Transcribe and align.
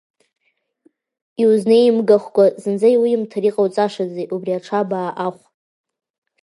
Иузнеимгахкәа, 1.41 2.45
зынӡа 2.61 2.89
иуимҭар 2.95 3.43
иҟауҵашази 3.49 4.25
убри 4.35 4.57
аҽабаа 4.57 5.09
ахә?! 5.27 5.43